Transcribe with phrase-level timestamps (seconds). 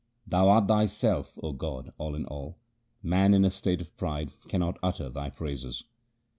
[0.25, 2.57] Thou art Thyself, O God, all in all;
[3.03, 5.83] man in a state of pride cannot utter Thy praises.